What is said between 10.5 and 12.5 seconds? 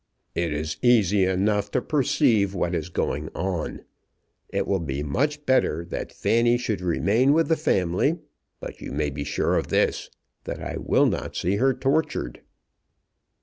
I will not see her tortured."